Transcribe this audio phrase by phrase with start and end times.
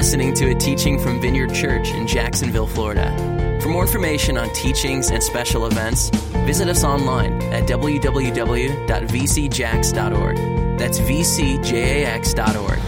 [0.00, 3.58] listening to a teaching from Vineyard Church in Jacksonville, Florida.
[3.60, 6.08] For more information on teachings and special events,
[6.46, 10.36] visit us online at www.vcjax.org.
[10.78, 12.78] That's vcjax.org.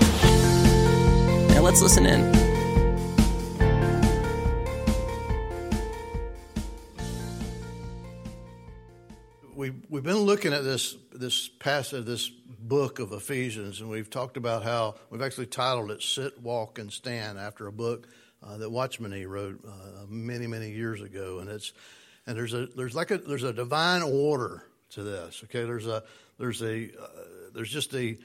[1.54, 2.32] Now let's listen in.
[9.54, 12.30] we we've been looking at this this passage, this
[12.62, 16.92] book of Ephesians, and we've talked about how we've actually titled it "Sit, Walk, and
[16.92, 18.08] Stand" after a book
[18.42, 21.72] uh, that Watchman wrote uh, many many years ago, and it's
[22.26, 25.42] and there's a there's like a there's a divine order to this.
[25.44, 26.02] Okay, there's a
[26.38, 27.06] there's a uh,
[27.54, 28.16] there's just a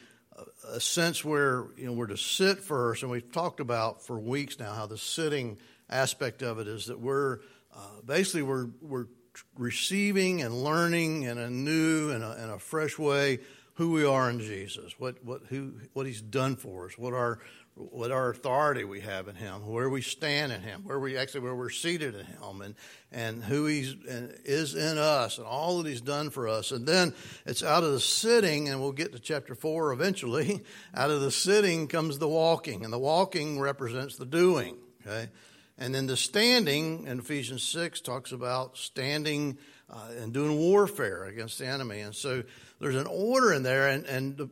[0.70, 4.60] a sense where you know we're to sit first, and we've talked about for weeks
[4.60, 5.58] now how the sitting
[5.90, 7.40] aspect of it is that we're
[7.76, 9.08] uh, basically we're we're
[9.56, 13.40] receiving and learning in a new and a, and a fresh way
[13.78, 17.40] who we are in Jesus, what what who what He's done for us, what our
[17.76, 21.42] what our authority we have in Him, where we stand in Him, where we actually
[21.42, 22.76] where we're seated in Him, and
[23.12, 26.72] and who He's and is in us, and all that He's done for us.
[26.72, 27.14] And then
[27.46, 30.64] it's out of the sitting, and we'll get to chapter four eventually.
[30.96, 34.76] Out of the sitting comes the walking, and the walking represents the doing.
[35.06, 35.30] Okay.
[35.78, 41.60] And then the standing in Ephesians 6 talks about standing uh, and doing warfare against
[41.60, 42.00] the enemy.
[42.00, 42.44] And so
[42.80, 43.88] there's an order in there.
[43.88, 44.50] And, and the,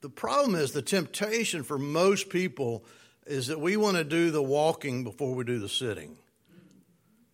[0.00, 2.84] the problem is the temptation for most people
[3.26, 6.16] is that we want to do the walking before we do the sitting.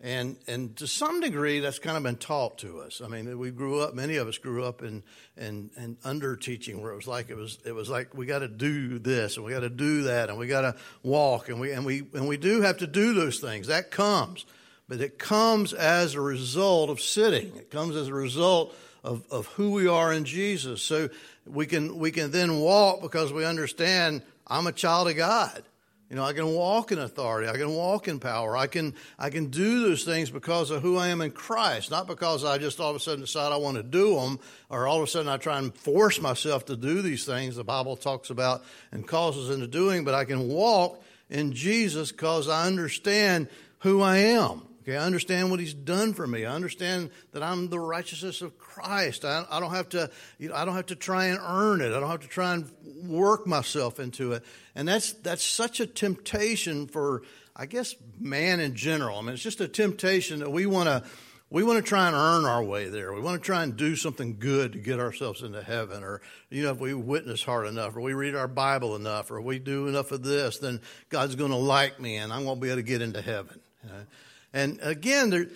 [0.01, 3.01] And and to some degree, that's kind of been taught to us.
[3.05, 3.95] I mean, we grew up.
[3.95, 5.03] Many of us grew up in
[5.37, 8.39] in, in under teaching, where it was like it was it was like we got
[8.39, 11.59] to do this and we got to do that and we got to walk and
[11.59, 13.67] we and we and we do have to do those things.
[13.67, 14.47] That comes,
[14.89, 17.57] but it comes as a result of sitting.
[17.57, 18.77] It comes as a result
[19.09, 20.83] of of who we are in Jesus.
[20.83, 21.09] So
[21.47, 25.63] we can we can then walk because we understand I'm a child of God.
[26.11, 27.49] You know, I can walk in authority.
[27.51, 28.57] I can walk in power.
[28.57, 32.07] I can, I can do those things because of who I am in Christ, not
[32.07, 34.41] because I just all of a sudden decide I want to do them
[34.71, 37.65] or all of a sudden I try and force myself to do these things the
[37.65, 42.49] Bible talks about and calls us into doing, but I can walk in Jesus because
[42.49, 43.49] I understand
[43.81, 44.68] who I am.
[44.89, 46.47] Okay, I understand what he's done for me.
[46.47, 49.23] I understand that I'm the righteousness of Christ.
[49.23, 51.89] I, I, don't have to, you know, I don't have to try and earn it.
[51.95, 52.71] I don't have to try and
[53.07, 54.45] work myself into it.
[54.75, 57.23] And that's that's such a temptation for,
[57.55, 59.19] I guess, man in general.
[59.19, 61.03] I mean, it's just a temptation that we want to
[61.51, 63.13] we want to try and earn our way there.
[63.13, 66.63] We want to try and do something good to get ourselves into heaven, or you
[66.63, 69.87] know, if we witness hard enough, or we read our Bible enough, or we do
[69.87, 72.79] enough of this, then God's going to like me, and I'm going to be able
[72.79, 73.61] to get into heaven.
[73.85, 74.07] You know?
[74.53, 75.47] And again, there,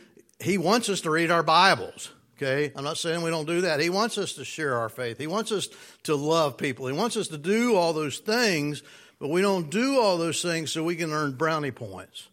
[0.41, 2.11] he wants us to read our Bibles.
[2.37, 3.79] Okay, I'm not saying we don't do that.
[3.79, 5.19] He wants us to share our faith.
[5.19, 5.69] He wants us
[6.05, 6.87] to love people.
[6.89, 8.83] He wants us to do all those things,
[9.21, 12.29] but we don't do all those things so we can earn brownie points.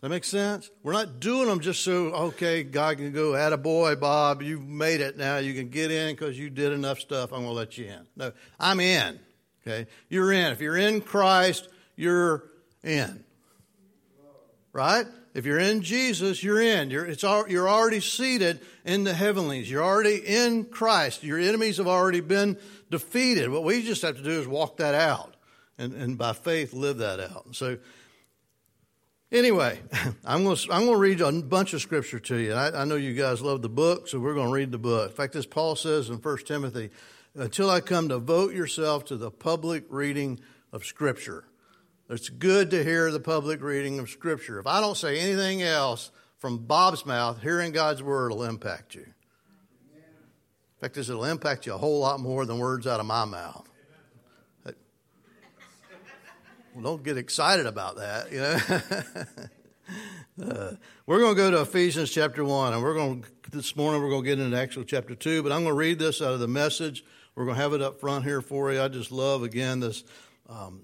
[0.00, 0.70] That makes sense?
[0.82, 4.66] We're not doing them just so, okay, God can go, add a boy, Bob, you've
[4.66, 5.36] made it now.
[5.36, 7.32] You can get in because you did enough stuff.
[7.32, 8.06] I'm going to let you in.
[8.16, 9.20] No, I'm in.
[9.66, 9.86] Okay?
[10.08, 10.52] You're in.
[10.52, 12.44] If you're in Christ, you're
[12.82, 13.24] in
[14.72, 15.06] right?
[15.32, 16.90] If you're in Jesus, you're in.
[16.90, 19.70] You're, it's all, you're already seated in the heavenlies.
[19.70, 21.22] You're already in Christ.
[21.22, 22.58] Your enemies have already been
[22.90, 23.48] defeated.
[23.48, 25.36] What we just have to do is walk that out
[25.78, 27.54] and, and by faith live that out.
[27.54, 27.78] So,
[29.30, 29.78] anyway,
[30.24, 32.52] I'm going to I'm to read a bunch of scripture to you.
[32.52, 35.10] I, I know you guys love the book, so we're going to read the book.
[35.10, 36.90] In fact, as Paul says in 1 Timothy,
[37.36, 40.40] until I come, devote yourself to the public reading
[40.72, 41.44] of Scripture.
[42.10, 44.58] It's good to hear the public reading of Scripture.
[44.58, 49.02] If I don't say anything else from Bob's mouth, hearing God's Word will impact you.
[49.02, 53.64] In fact, it'll impact you a whole lot more than words out of my mouth.
[56.74, 58.32] Well, don't get excited about that.
[58.32, 58.38] You
[60.38, 60.50] know?
[60.52, 60.72] uh,
[61.06, 64.10] we're going to go to Ephesians chapter 1, and we're going to, this morning we're
[64.10, 66.40] going to get into actual chapter 2, but I'm going to read this out of
[66.40, 67.04] the message.
[67.36, 68.82] We're going to have it up front here for you.
[68.82, 70.02] I just love, again, this,
[70.48, 70.80] um,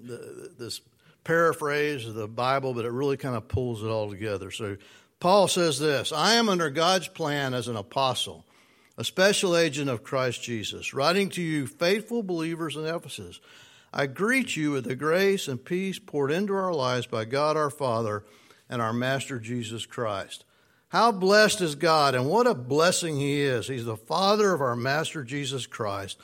[0.58, 0.81] this
[1.26, 4.52] paraphrase of the Bible, but it really kind of pulls it all together.
[4.52, 4.76] So
[5.19, 8.46] Paul says this I am under God's plan as an apostle,
[8.96, 13.40] a special agent of Christ Jesus, writing to you, faithful believers in Ephesus.
[13.93, 17.70] I greet you with the grace and peace poured into our lives by God our
[17.70, 18.25] Father
[18.69, 20.44] and our Master Jesus Christ.
[20.90, 23.67] How blessed is God, and what a blessing He is.
[23.67, 26.19] He's the Father of our Master Jesus Christ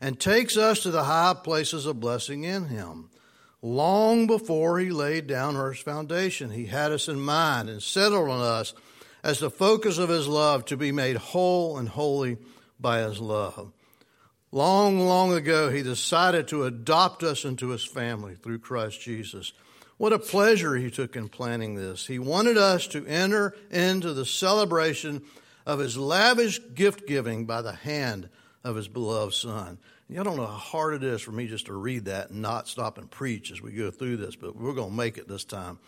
[0.00, 3.10] and takes us to the high places of blessing in Him.
[3.62, 8.40] Long before he laid down earth's foundation, he had us in mind and settled on
[8.40, 8.74] us
[9.22, 12.38] as the focus of his love to be made whole and holy
[12.78, 13.72] by his love.
[14.52, 19.52] Long, long ago, He decided to adopt us into His family through Christ Jesus.
[19.98, 22.06] What a pleasure He took in planning this.
[22.06, 25.22] He wanted us to enter into the celebration
[25.66, 28.28] of His lavish gift giving by the hand
[28.62, 29.78] of His beloved Son.
[30.08, 32.68] Y'all don't know how hard it is for me just to read that and not
[32.68, 35.44] stop and preach as we go through this, but we're going to make it this
[35.44, 35.80] time.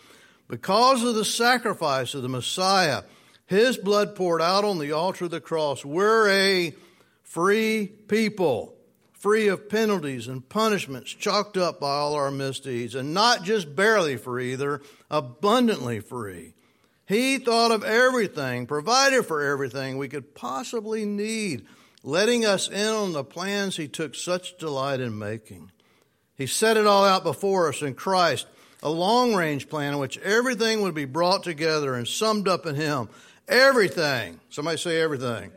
[0.48, 3.04] Because of the sacrifice of the Messiah,
[3.46, 6.74] his blood poured out on the altar of the cross, we're a
[7.22, 8.74] free people,
[9.12, 14.16] free of penalties and punishments chalked up by all our misdeeds, and not just barely
[14.16, 14.80] free, they're
[15.12, 16.54] abundantly free.
[17.06, 21.64] He thought of everything, provided for everything we could possibly need
[22.08, 25.70] letting us in on the plans he took such delight in making.
[26.36, 28.46] He set it all out before us in Christ,
[28.82, 32.76] a long range plan in which everything would be brought together and summed up in
[32.76, 33.10] him.
[33.46, 34.40] Everything.
[34.48, 35.52] Somebody say everything.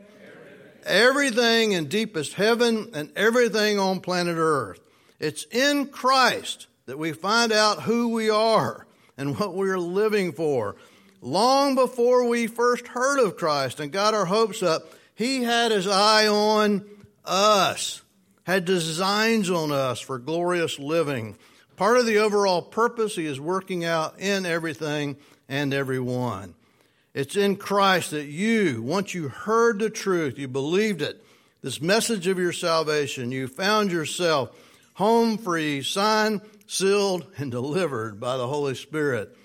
[0.84, 4.80] Everything, in deepest heaven and everything on planet earth.
[5.20, 10.76] It's in Christ that we find out who we are and what we're living for.
[11.22, 15.86] Long before we first heard of Christ and got our hopes up, he had his
[15.86, 16.84] eye on
[17.24, 18.02] us,
[18.44, 21.36] had designs on us for glorious living.
[21.76, 25.16] Part of the overall purpose he is working out in everything
[25.48, 26.54] and everyone.
[27.14, 31.24] It's in Christ that you, once you heard the truth, you believed it,
[31.62, 34.50] this message of your salvation, you found yourself
[34.94, 39.36] home free, signed, sealed, and delivered by the Holy Spirit.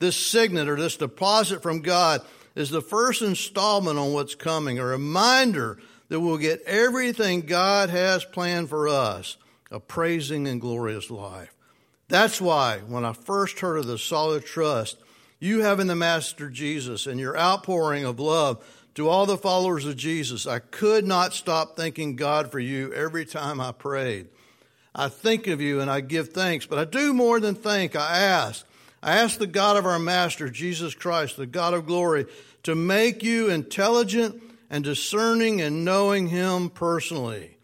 [0.00, 2.22] This signet or this deposit from God
[2.54, 5.78] is the first installment on what's coming, a reminder
[6.08, 9.36] that we'll get everything God has planned for us
[9.70, 11.54] a praising and glorious life.
[12.08, 14.98] That's why when I first heard of the solid trust
[15.40, 18.62] you have in the Master Jesus and your outpouring of love
[18.94, 23.24] to all the followers of Jesus, I could not stop thanking God for you every
[23.24, 24.28] time I prayed.
[24.94, 27.96] I think of you and I give thanks, but I do more than think.
[27.96, 28.66] I ask.
[29.02, 32.26] I ask the God of our Master, Jesus Christ, the God of glory,
[32.62, 34.40] to make you intelligent
[34.70, 37.56] and discerning and knowing Him personally.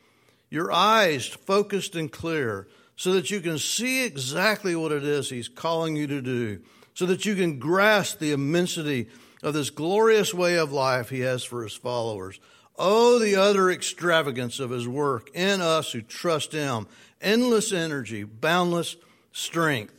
[0.50, 5.49] Your eyes focused and clear so that you can see exactly what it is He's
[5.49, 6.61] calling you to do,
[6.94, 9.08] so that you can grasp the immensity
[9.43, 12.40] of this glorious way of life He has for His followers.
[12.76, 16.88] Oh, the utter extravagance of His work in us who trust Him.
[17.20, 18.96] Endless energy, boundless
[19.32, 19.94] strength.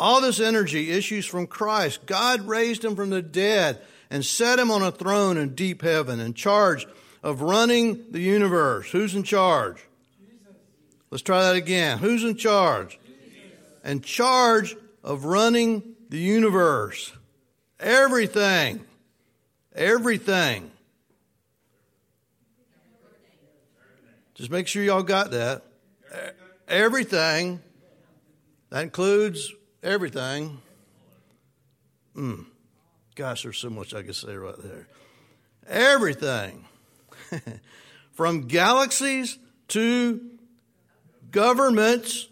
[0.00, 2.06] All this energy issues from Christ.
[2.06, 6.20] God raised him from the dead and set him on a throne in deep heaven
[6.20, 6.86] in charge
[7.22, 8.90] of running the universe.
[8.90, 9.76] Who's in charge?
[10.18, 10.54] Jesus.
[11.10, 11.98] Let's try that again.
[11.98, 12.98] Who's in charge?
[13.04, 13.58] Jesus.
[13.84, 14.74] In charge
[15.04, 17.12] of running the universe.
[17.78, 18.80] Everything.
[19.74, 20.70] Everything.
[24.34, 25.62] Just make sure y'all got that.
[26.66, 27.60] Everything.
[28.70, 30.60] That includes everything.
[32.16, 32.46] Mm.
[33.14, 34.86] Gosh, there's so much I could say right there.
[35.68, 36.64] Everything.
[38.12, 39.38] From galaxies
[39.68, 40.20] to
[41.30, 42.28] governments.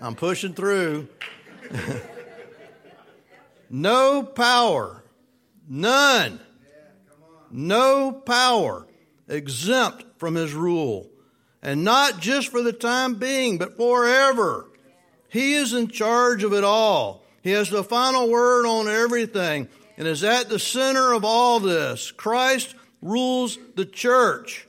[0.00, 1.06] I'm pushing through.
[3.70, 5.01] no power
[5.68, 6.40] None.
[7.50, 8.86] No power
[9.28, 11.08] exempt from his rule.
[11.62, 14.68] And not just for the time being, but forever.
[15.28, 17.24] He is in charge of it all.
[17.42, 22.10] He has the final word on everything and is at the center of all this.
[22.10, 24.66] Christ rules the church.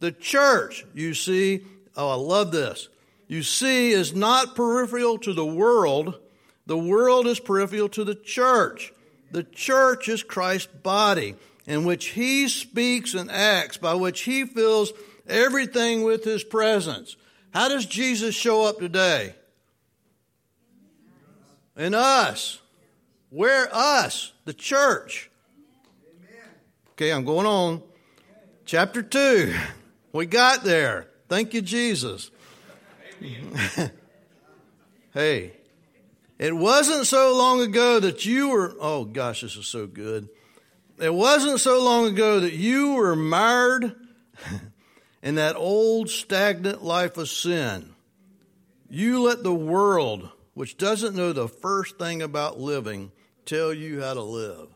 [0.00, 1.64] The church, you see,
[1.96, 2.88] oh, I love this.
[3.26, 6.20] You see, is not peripheral to the world.
[6.66, 8.92] The world is peripheral to the church.
[9.34, 11.34] The church is Christ's body
[11.66, 14.92] in which he speaks and acts, by which he fills
[15.26, 17.16] everything with his presence.
[17.52, 19.34] How does Jesus show up today?
[21.76, 22.60] In us.
[23.30, 24.32] Where us?
[24.44, 25.32] The church.
[26.92, 27.82] Okay, I'm going on.
[28.66, 29.52] Chapter 2.
[30.12, 31.08] We got there.
[31.28, 32.30] Thank you, Jesus.
[35.12, 35.54] hey,
[36.38, 40.28] it wasn't so long ago that you were, oh gosh, this is so good.
[40.98, 43.94] It wasn't so long ago that you were mired
[45.22, 47.94] in that old stagnant life of sin.
[48.88, 53.10] You let the world, which doesn't know the first thing about living,
[53.44, 54.68] tell you how to live.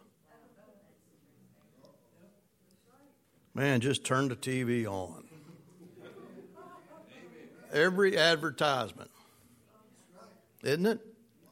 [3.54, 5.24] Man, just turn the TV on.
[7.72, 9.10] Every advertisement
[10.62, 11.00] isn't it?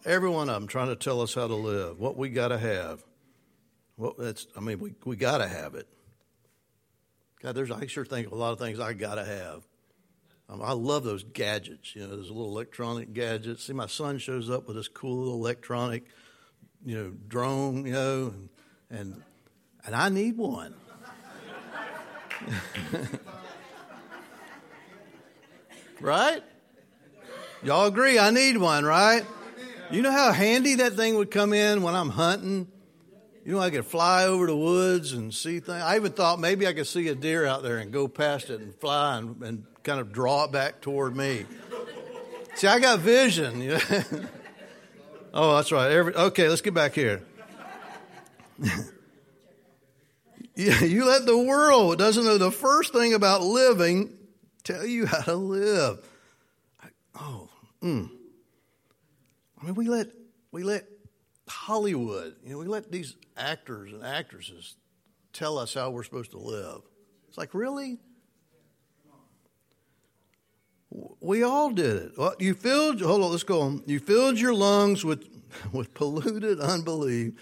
[0.06, 2.58] Every one of them trying to tell us how to live, what we got to
[2.58, 3.02] have.
[3.96, 5.88] Well, that's, I mean, we, we got to have it.
[7.42, 9.66] God, there's, I sure think a lot of things I got to have.
[10.48, 13.64] Um, I love those gadgets, you know, those little electronic gadgets.
[13.64, 16.04] See, my son shows up with this cool little electronic,
[16.84, 18.48] you know, drone, you know, and,
[18.90, 19.24] and,
[19.84, 20.72] and I need one.
[26.00, 26.44] right?
[27.64, 28.20] Y'all agree?
[28.20, 29.24] I need one, right?
[29.90, 32.68] You know how handy that thing would come in when I'm hunting?
[33.44, 35.82] You know, I could fly over the woods and see things.
[35.82, 38.60] I even thought maybe I could see a deer out there and go past it
[38.60, 41.46] and fly and, and kind of draw it back toward me.
[42.56, 43.78] See, I got vision.
[45.38, 45.90] Oh, that's right.
[45.90, 47.22] Every, okay, let's get back here.
[50.56, 54.16] yeah, you let the world doesn't know the first thing about living
[54.64, 55.98] tell you how to live.
[57.14, 57.50] Oh,
[57.82, 58.15] mm.
[59.60, 60.08] I mean, we let
[60.52, 60.86] we let
[61.48, 64.76] Hollywood, you know, we let these actors and actresses
[65.32, 66.80] tell us how we're supposed to live.
[67.28, 67.98] It's like, really?
[71.20, 72.12] We all did it.
[72.16, 73.82] Well, you filled, hold on, let's go on.
[73.86, 75.28] You filled your lungs with,
[75.72, 77.34] with polluted unbelief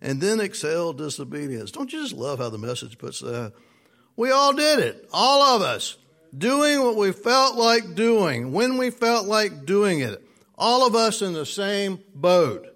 [0.00, 1.70] and then exhaled disobedience.
[1.70, 3.52] Don't you just love how the message puts that?
[4.16, 5.08] We all did it.
[5.12, 5.96] All of us.
[6.36, 10.24] Doing what we felt like doing, when we felt like doing it.
[10.60, 12.66] All of us in the same boat.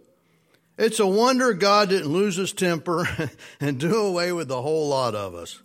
[0.79, 3.07] It's a wonder God didn't lose his temper
[3.61, 5.61] and do away with the whole lot of us.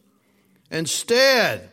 [0.69, 1.69] Instead,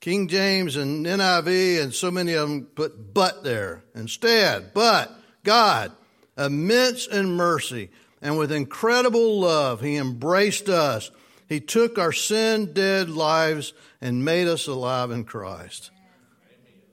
[0.00, 3.82] King James and NIV and so many of them put but there.
[3.96, 5.92] Instead, but God,
[6.38, 7.90] immense in mercy
[8.22, 11.10] and with incredible love, He embraced us.
[11.48, 15.90] He took our sin dead lives and made us alive in Christ.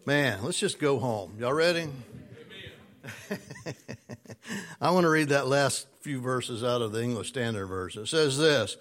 [0.05, 1.35] Man, let's just go home.
[1.37, 1.87] Y'all ready?
[4.81, 8.03] I want to read that last few verses out of the English Standard Version.
[8.03, 8.77] It says this,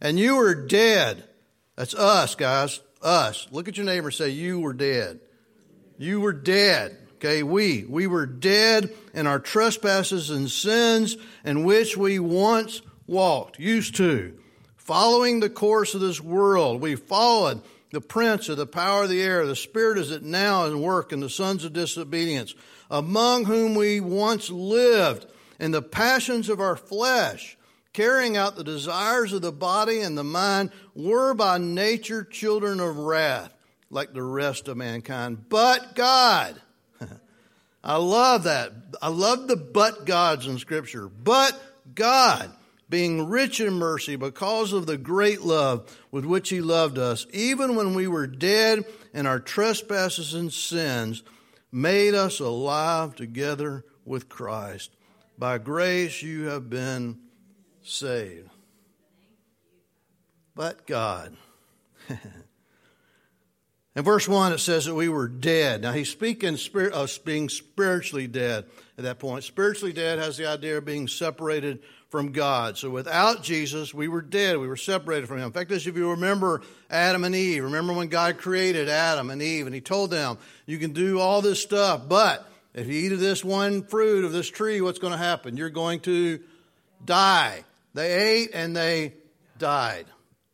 [0.00, 1.24] and you were dead.
[1.76, 2.80] That's us, guys.
[3.02, 3.48] Us.
[3.50, 5.20] Look at your neighbor say, you were dead.
[5.98, 6.96] You were dead.
[7.16, 7.84] Okay, we.
[7.84, 14.38] We were dead in our trespasses and sins in which we once walked, used to.
[14.76, 19.20] Following the course of this world, we followed the prince of the power of the
[19.20, 22.54] air, the spirit is it now in work in the sons of disobedience
[22.90, 25.26] among whom we once lived
[25.58, 27.56] in the passions of our flesh,
[27.92, 32.96] carrying out the desires of the body and the mind, were by nature children of
[32.98, 33.52] wrath,
[33.90, 35.48] like the rest of mankind.
[35.48, 36.60] But God,
[37.84, 38.72] I love that.
[39.00, 41.08] I love the but gods in Scripture.
[41.08, 41.60] But
[41.94, 42.50] God,
[42.88, 47.76] being rich in mercy because of the great love with which He loved us, even
[47.76, 51.22] when we were dead in our trespasses and sins,
[51.72, 54.96] made us alive together with Christ.
[55.38, 57.18] By grace you have been
[57.82, 58.50] saved.
[60.54, 61.36] But God.
[63.96, 65.82] In verse 1, it says that we were dead.
[65.82, 66.56] Now, he's speaking
[66.92, 69.42] of being spiritually dead at that point.
[69.44, 72.76] Spiritually dead has the idea of being separated from God.
[72.76, 74.58] So without Jesus, we were dead.
[74.58, 75.46] We were separated from Him.
[75.46, 79.66] In fact, if you remember Adam and Eve, remember when God created Adam and Eve
[79.66, 80.36] and He told them,
[80.66, 84.32] you can do all this stuff, but if you eat of this one fruit of
[84.32, 85.56] this tree, what's going to happen?
[85.56, 86.40] You're going to
[87.04, 87.64] die.
[87.94, 89.14] They ate and they
[89.58, 90.06] died.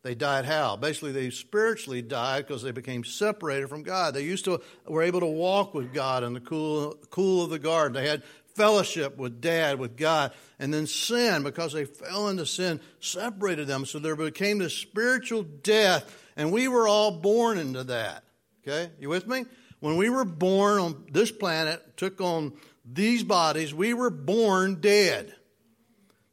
[0.03, 0.77] They died how?
[0.77, 4.15] Basically, they spiritually died because they became separated from God.
[4.15, 7.59] They used to were able to walk with God in the cool, cool of the
[7.59, 8.01] garden.
[8.01, 8.23] They had
[8.57, 13.85] fellowship with dad, with God, and then sin, because they fell into sin, separated them.
[13.85, 18.25] So there became this spiritual death, and we were all born into that.
[18.67, 18.91] Okay?
[18.99, 19.45] You with me?
[19.81, 25.35] When we were born on this planet, took on these bodies, we were born dead.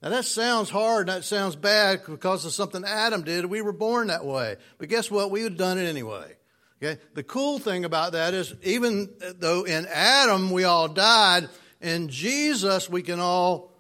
[0.01, 3.45] Now that sounds hard, that sounds bad because of something Adam did.
[3.45, 4.57] We were born that way.
[4.77, 5.31] But guess what?
[5.31, 6.35] We would have done it anyway.
[6.81, 6.99] Okay?
[7.13, 11.47] The cool thing about that is even though in Adam we all died,
[11.83, 13.71] in Jesus, we can all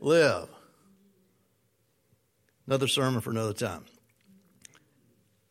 [0.00, 0.48] live.
[2.66, 3.84] Another sermon for another time.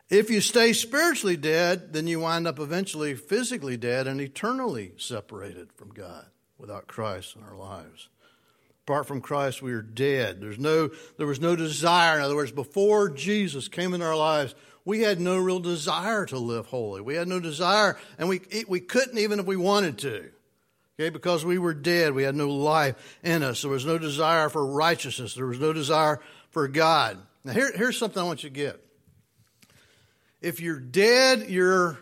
[0.09, 5.73] If you stay spiritually dead, then you wind up eventually physically dead and eternally separated
[5.73, 6.25] from God
[6.57, 8.09] without Christ in our lives.
[8.83, 10.39] Apart from Christ, we are dead.
[10.41, 12.17] There's no, there was no desire.
[12.17, 14.53] In other words, before Jesus came in our lives,
[14.85, 17.01] we had no real desire to live holy.
[17.01, 20.29] We had no desire, and we, we couldn't even if we wanted to.
[20.97, 23.61] Okay, because we were dead, we had no life in us.
[23.61, 25.33] There was no desire for righteousness.
[25.33, 26.21] There was no desire
[26.51, 27.17] for God.
[27.43, 28.81] Now, here, here's something I want you to get.
[30.41, 31.99] If you're dead, you're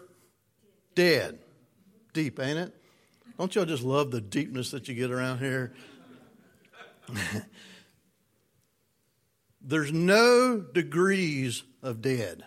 [0.93, 1.39] dead.
[2.13, 2.75] Deep, ain't it?
[3.39, 5.73] Don't y'all just love the deepness that you get around here?
[9.61, 12.43] There's no degrees of dead.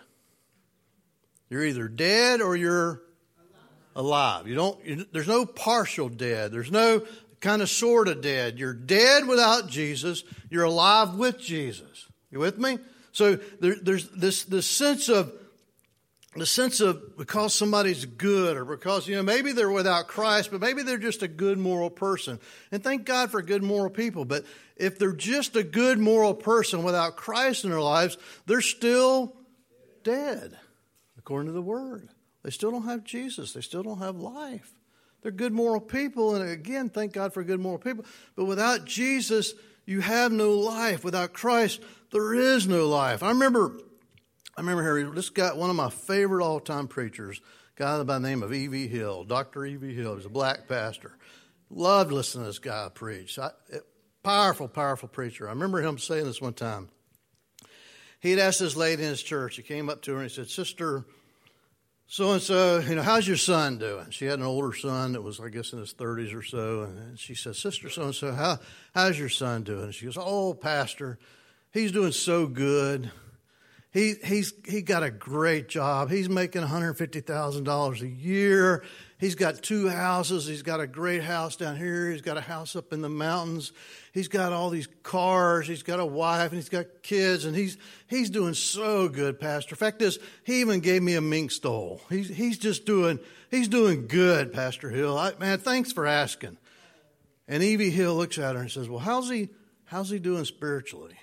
[1.49, 3.01] You're either dead or you're
[3.97, 4.47] alive.
[4.47, 4.85] You don't.
[4.85, 6.53] You, there's no partial dead.
[6.53, 7.05] There's no
[7.41, 8.57] kind of sort of dead.
[8.57, 10.23] You're dead without Jesus.
[10.49, 12.07] You're alive with Jesus.
[12.31, 12.79] You with me?
[13.11, 15.33] So there, there's this this sense of
[16.35, 20.61] the sense of because somebody's good or because, you know, maybe they're without Christ, but
[20.61, 22.39] maybe they're just a good moral person.
[22.71, 24.23] And thank God for good moral people.
[24.23, 29.35] But if they're just a good moral person without Christ in their lives, they're still
[30.03, 30.55] dead,
[31.17, 32.09] according to the Word.
[32.47, 34.71] They still don't have Jesus, they still don't have life.
[35.21, 36.33] They're good moral people.
[36.33, 38.05] And again, thank God for good moral people.
[38.37, 39.53] But without Jesus,
[39.85, 41.03] you have no life.
[41.03, 41.81] Without Christ,
[42.13, 43.21] there is no life.
[43.21, 43.77] I remember
[44.55, 47.41] I remember Harry, this guy, one of my favorite all time preachers,
[47.75, 48.87] guy by the name of E.V.
[48.87, 49.65] Hill, Dr.
[49.65, 49.93] E.V.
[49.93, 50.11] Hill.
[50.11, 51.17] He was a black pastor.
[51.69, 53.37] Loved listening to this guy preach.
[53.37, 53.83] I, it,
[54.23, 55.49] powerful, powerful preacher.
[55.49, 56.87] I remember him saying this one time.
[58.21, 60.33] He had asked this lady in his church, he came up to her and he
[60.33, 61.03] said, Sister,
[62.09, 64.09] so and so, you know, how's your son doing?
[64.11, 66.83] She had an older son that was, I guess, in his 30s or so.
[66.83, 68.59] And she said, Sister so and so, how,
[68.95, 69.83] how's your son doing?
[69.85, 71.19] And she goes, Oh, Pastor,
[71.71, 73.11] he's doing so good.
[73.91, 76.09] He, he's he got a great job.
[76.09, 78.83] He's making $150,000 a year.
[79.19, 80.45] He's got two houses.
[80.45, 82.11] He's got a great house down here.
[82.11, 83.71] He's got a house up in the mountains.
[84.13, 85.67] He's got all these cars.
[85.67, 89.75] He's got a wife and he's got kids and he's he's doing so good, Pastor.
[89.75, 92.01] Fact is, he even gave me a mink stole.
[92.09, 93.19] He's he's just doing
[93.49, 95.17] he's doing good, Pastor Hill.
[95.17, 96.57] I, man, thanks for asking.
[97.47, 97.89] And E.V.
[97.89, 99.49] Hill looks at her and says, "Well, how's he
[99.85, 101.17] how's he doing spiritually?"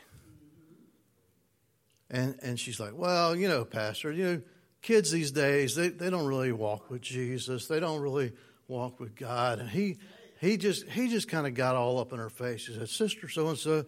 [2.15, 4.43] And, and she's like, well, you know, Pastor, you know,
[4.85, 7.67] kids these days, they, they don't really walk with Jesus.
[7.67, 8.33] They don't really
[8.69, 9.59] walk with God.
[9.59, 9.97] And he,
[10.41, 12.67] he just, he just kind of got all up in her face.
[12.67, 13.87] He said, Sister so and so,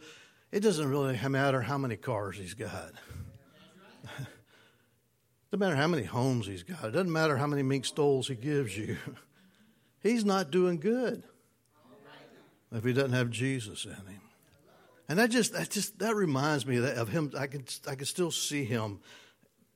[0.51, 2.93] it doesn't really matter how many cars he's got.
[4.19, 4.27] it
[5.51, 6.87] doesn't matter how many homes he's got.
[6.87, 8.97] It doesn't matter how many mink stoles he gives you.
[10.03, 11.23] he's not doing good
[12.73, 14.21] if he doesn't have Jesus in him.
[15.09, 17.31] And that just that just that reminds me of, of him.
[17.39, 18.99] I can I can still see him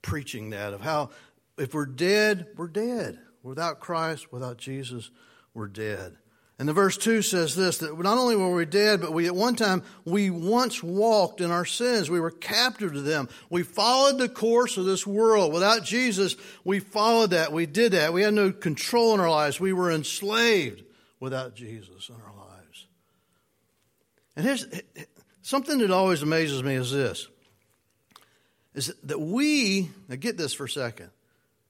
[0.02, 1.10] preaching that of how
[1.58, 3.18] if we're dead, we're dead.
[3.42, 5.10] Without Christ, without Jesus,
[5.54, 6.16] we're dead.
[6.58, 9.34] And the verse 2 says this that not only were we dead, but we at
[9.34, 12.10] one time we once walked in our sins.
[12.10, 13.30] We were captive to them.
[13.48, 15.54] We followed the course of this world.
[15.54, 17.52] Without Jesus, we followed that.
[17.52, 18.12] We did that.
[18.12, 19.58] We had no control in our lives.
[19.58, 20.84] We were enslaved
[21.18, 22.86] without Jesus in our lives.
[24.36, 24.66] And here's
[25.42, 27.26] Something that always amazes me is this
[28.74, 31.10] is that we, now get this for a second,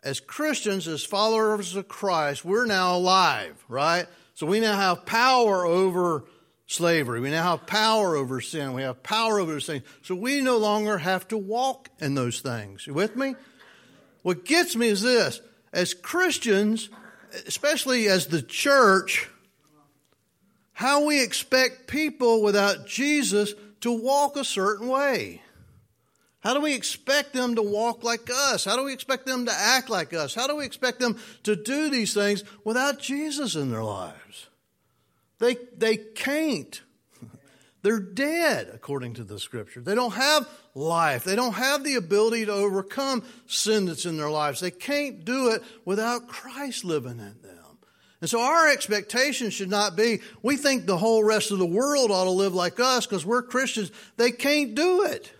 [0.02, 4.06] as Christians, as followers of Christ, we're now alive, right?
[4.34, 6.24] So we now have power over
[6.66, 7.20] slavery.
[7.20, 8.72] We now have power over sin.
[8.72, 9.82] We have power over those things.
[10.02, 12.86] So we no longer have to walk in those things.
[12.86, 13.34] You with me?
[14.22, 15.40] What gets me is this
[15.72, 16.88] as Christians,
[17.46, 19.28] especially as the church,
[20.72, 25.42] how we expect people without Jesus to walk a certain way.
[26.40, 28.64] How do we expect them to walk like us?
[28.64, 30.34] How do we expect them to act like us?
[30.34, 34.48] How do we expect them to do these things without Jesus in their lives?
[35.38, 36.80] They, they can't.
[37.82, 39.82] They're dead, according to the scripture.
[39.82, 41.24] They don't have life.
[41.24, 44.60] They don't have the ability to overcome sin that's in their lives.
[44.60, 47.56] They can't do it without Christ living in them.
[48.22, 52.10] And so our expectation should not be we think the whole rest of the world
[52.10, 53.90] ought to live like us because we're Christians.
[54.16, 55.32] They can't do it.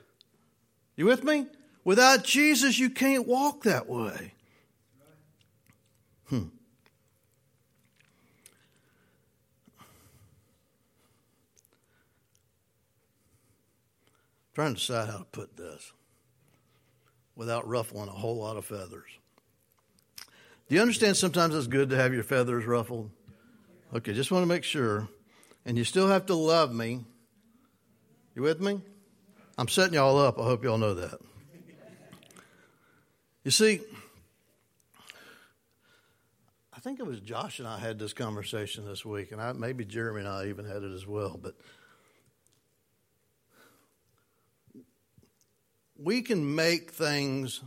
[1.01, 1.47] You with me?
[1.83, 4.35] Without Jesus, you can't walk that way.
[6.29, 6.49] Hmm.
[14.55, 15.91] trying to decide how to put this
[17.35, 19.09] without ruffling a whole lot of feathers.
[20.69, 23.11] Do you understand sometimes it's good to have your feathers ruffled?
[23.95, 25.09] Okay, just want to make sure.
[25.65, 27.07] And you still have to love me.
[28.35, 28.83] You with me?
[29.61, 30.40] I'm setting y'all up.
[30.40, 31.20] I hope y'all know that.
[33.44, 33.83] You see,
[36.75, 39.85] I think it was Josh and I had this conversation this week, and I, maybe
[39.85, 41.38] Jeremy and I even had it as well.
[41.40, 41.57] But
[45.94, 47.61] we can make things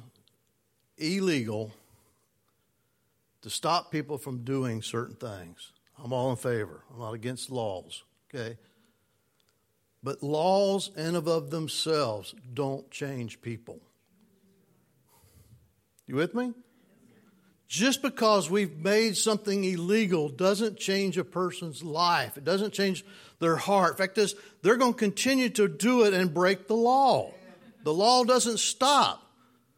[0.97, 1.73] illegal
[3.43, 5.71] to stop people from doing certain things.
[6.03, 6.83] I'm all in favor.
[6.91, 8.01] I'm not against laws,
[8.33, 8.57] okay?
[10.03, 13.79] But laws and of themselves don't change people.
[16.05, 16.53] You with me?
[17.69, 22.37] Just because we've made something illegal doesn't change a person's life.
[22.37, 23.03] It doesn't change
[23.39, 23.93] their heart.
[23.93, 27.33] In fact, is they're going to continue to do it and break the law.
[27.83, 29.23] The law doesn't stop.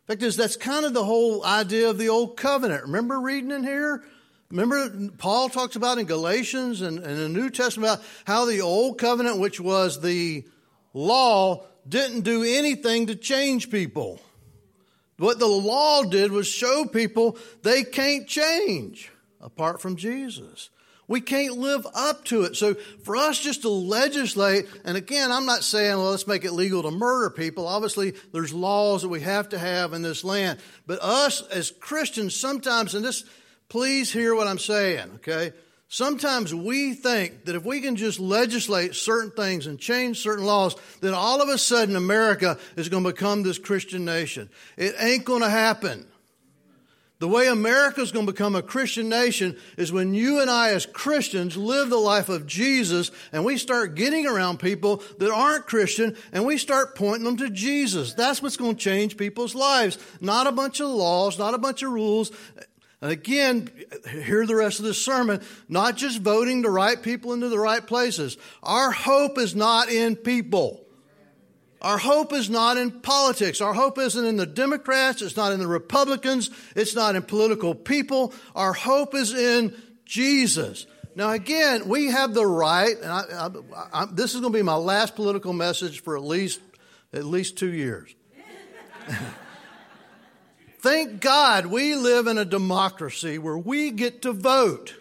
[0.07, 2.83] In fact, is that's kind of the whole idea of the old covenant.
[2.83, 4.03] Remember reading in here?
[4.51, 8.97] Remember, Paul talks about in Galatians and, and the New Testament about how the old
[8.97, 10.45] covenant, which was the
[10.93, 14.21] law, didn't do anything to change people.
[15.17, 20.69] What the law did was show people they can't change apart from Jesus.
[21.07, 22.55] We can't live up to it.
[22.55, 26.51] So for us just to legislate, and again, I'm not saying, well, let's make it
[26.51, 27.67] legal to murder people.
[27.67, 30.59] Obviously, there's laws that we have to have in this land.
[30.87, 33.23] But us as Christians, sometimes, and this,
[33.69, 35.53] please hear what I'm saying, okay?
[35.87, 40.75] Sometimes we think that if we can just legislate certain things and change certain laws,
[41.01, 44.49] then all of a sudden America is going to become this Christian nation.
[44.77, 46.07] It ain't going to happen.
[47.19, 50.71] The way America is going to become a Christian nation is when you and I,
[50.71, 55.65] as Christians, live the life of Jesus and we start getting around people that aren't
[55.65, 58.13] Christian and we start pointing them to Jesus.
[58.13, 59.97] That's what's going to change people's lives.
[60.19, 62.31] Not a bunch of laws, not a bunch of rules.
[63.05, 63.69] And again,
[64.09, 65.39] hear the rest of this sermon,
[65.69, 68.35] not just voting the right people into the right places.
[68.63, 70.83] Our hope is not in people.
[71.83, 73.61] Our hope is not in politics.
[73.61, 75.21] Our hope isn't in the Democrats.
[75.21, 76.49] It's not in the Republicans.
[76.75, 78.33] It's not in political people.
[78.55, 80.87] Our hope is in Jesus.
[81.13, 83.49] Now, again, we have the right, and I, I,
[84.01, 86.59] I, this is going to be my last political message for at least
[87.13, 88.15] at least two years.
[90.85, 94.93] Thank God we live in a democracy where we get to vote.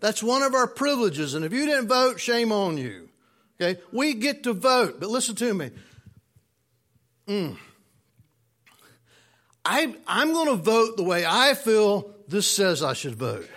[0.00, 1.34] That's one of our privileges.
[1.34, 3.08] And if you didn't vote, shame on you.
[3.60, 3.80] Okay?
[3.92, 4.98] We get to vote.
[4.98, 5.70] But listen to me.
[7.28, 7.56] Mm.
[9.64, 13.48] I, I'm going to vote the way I feel this says I should vote.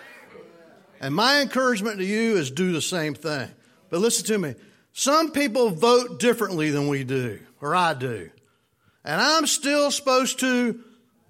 [1.00, 3.48] And my encouragement to you is do the same thing.
[3.90, 4.54] But listen to me.
[4.92, 8.30] Some people vote differently than we do, or I do.
[9.04, 10.78] And I'm still supposed to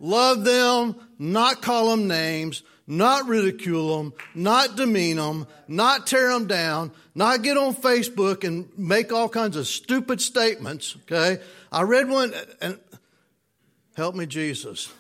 [0.03, 6.47] love them, not call them names, not ridicule them, not demean them, not tear them
[6.47, 11.43] down, not get on Facebook and make all kinds of stupid statements, okay?
[11.71, 12.79] I read one, and
[13.97, 14.93] help me, Jesus.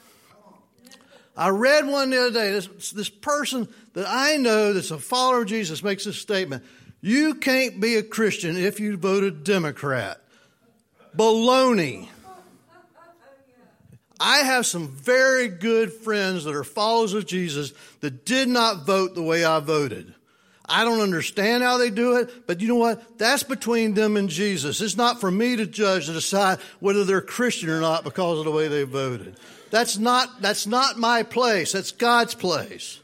[1.36, 2.52] I read one the other day.
[2.52, 6.62] This, this person that I know that's a follower of Jesus makes this statement
[7.00, 10.20] You can't be a Christian if you voted Democrat.
[11.16, 12.08] Baloney.
[14.24, 19.16] I have some very good friends that are followers of Jesus that did not vote
[19.16, 20.14] the way I voted.
[20.64, 23.18] I don't understand how they do it, but you know what?
[23.18, 24.80] That's between them and Jesus.
[24.80, 28.44] It's not for me to judge to decide whether they're Christian or not because of
[28.44, 29.40] the way they voted.
[29.72, 31.72] That's not, that's not my place.
[31.72, 33.00] That's God's place.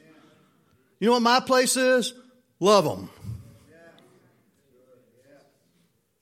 [1.01, 2.15] You know what my place is?
[2.61, 3.11] Love them.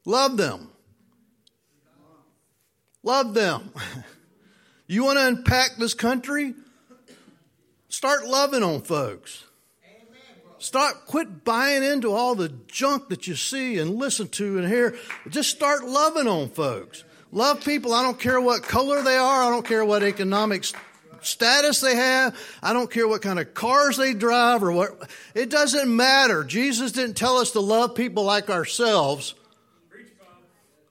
[0.06, 0.70] Love them.
[3.02, 3.74] Love them.
[4.86, 6.54] You want to unpack this country?
[7.88, 9.44] Start loving on folks.
[10.58, 14.96] Start quit buying into all the junk that you see and listen to and hear.
[15.28, 17.04] Just start loving on folks.
[17.30, 17.92] Love people.
[17.92, 19.44] I don't care what color they are.
[19.44, 20.64] I don't care what economic
[21.20, 22.38] status they have.
[22.62, 25.10] I don't care what kind of cars they drive or what.
[25.34, 26.44] It doesn't matter.
[26.44, 29.34] Jesus didn't tell us to love people like ourselves.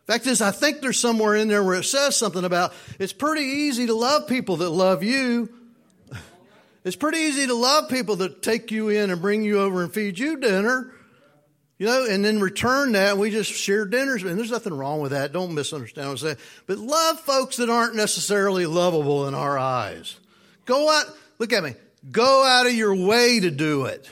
[0.07, 3.41] Fact is, I think there's somewhere in there where it says something about it's pretty
[3.41, 5.49] easy to love people that love you.
[6.83, 9.91] It's pretty easy to love people that take you in and bring you over and
[9.91, 10.93] feed you dinner.
[11.79, 14.21] You know, and then return that, we just share dinners.
[14.21, 15.33] And there's nothing wrong with that.
[15.33, 16.37] Don't misunderstand what I'm saying.
[16.67, 20.15] But love folks that aren't necessarily lovable in our eyes.
[20.65, 21.05] Go out,
[21.39, 21.73] look at me.
[22.11, 24.07] Go out of your way to do it.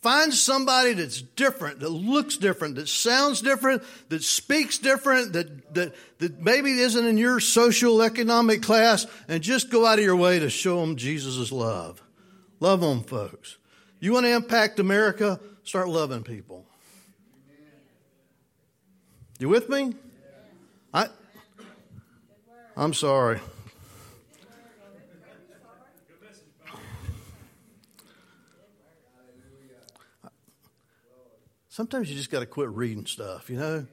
[0.00, 5.94] Find somebody that's different, that looks different, that sounds different, that speaks different, that, that,
[6.18, 10.38] that maybe isn't in your social economic class, and just go out of your way
[10.38, 12.00] to show them Jesus' love.
[12.60, 13.56] Love them, folks.
[13.98, 15.40] You want to impact America?
[15.64, 16.64] Start loving people.
[19.40, 19.94] You with me?
[20.94, 21.08] I,
[22.76, 23.40] I'm sorry.
[31.78, 33.86] Sometimes you just got to quit reading stuff, you know?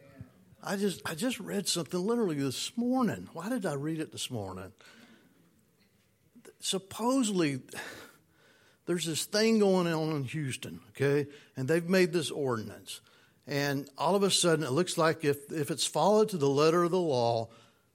[0.63, 3.29] I just I just read something literally this morning.
[3.33, 4.71] Why did I read it this morning?
[6.59, 7.59] Supposedly
[8.87, 11.29] there's this thing going on in Houston, okay?
[11.55, 13.01] And they've made this ordinance.
[13.45, 16.85] And all of a sudden it looks like if if it's followed to the letter
[16.85, 17.49] of the law,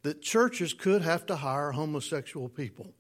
[0.05, 2.95] that churches could have to hire homosexual people.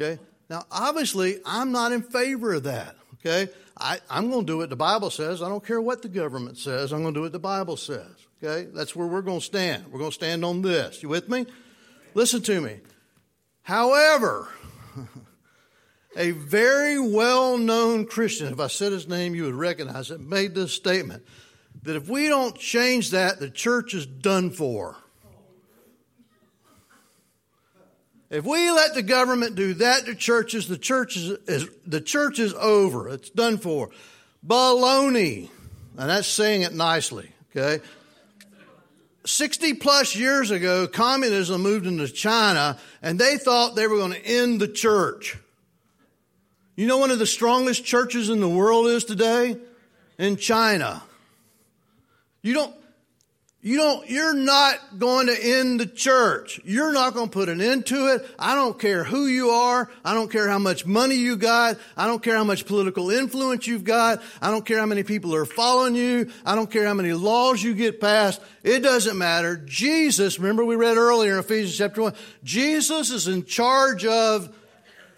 [0.00, 0.18] Okay?
[0.48, 3.52] Now, obviously, I'm not in favor of that, okay?
[3.76, 5.42] I, I'm going to do what the Bible says.
[5.42, 6.92] I don't care what the government says.
[6.92, 8.10] I'm going to do what the Bible says,
[8.42, 8.68] okay?
[8.72, 9.86] That's where we're going to stand.
[9.90, 11.02] We're going to stand on this.
[11.02, 11.46] You with me?
[12.14, 12.80] Listen to me.
[13.62, 14.48] However,
[16.16, 20.54] a very well known Christian, if I said his name, you would recognize it, made
[20.54, 21.24] this statement
[21.82, 24.96] that if we don't change that, the church is done for.
[28.32, 32.38] If we let the government do that to churches, the church is, is, the church
[32.38, 33.10] is over.
[33.10, 33.90] It's done for.
[34.44, 35.50] Baloney.
[35.98, 37.84] And that's saying it nicely, okay?
[39.26, 44.26] 60 plus years ago, communism moved into China and they thought they were going to
[44.26, 45.36] end the church.
[46.74, 49.58] You know, one of the strongest churches in the world is today?
[50.16, 51.02] In China.
[52.40, 52.74] You don't,
[53.64, 56.60] you don't, you're not going to end the church.
[56.64, 58.28] You're not going to put an end to it.
[58.36, 59.88] I don't care who you are.
[60.04, 61.78] I don't care how much money you got.
[61.96, 64.20] I don't care how much political influence you've got.
[64.40, 66.32] I don't care how many people are following you.
[66.44, 68.40] I don't care how many laws you get passed.
[68.64, 69.56] It doesn't matter.
[69.58, 74.52] Jesus, remember we read earlier in Ephesians chapter 1, Jesus is in charge of